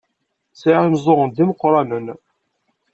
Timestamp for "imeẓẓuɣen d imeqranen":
0.83-2.07